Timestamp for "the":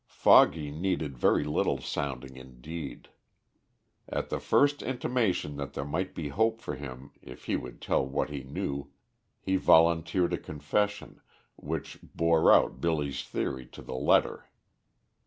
4.29-4.39, 13.83-13.93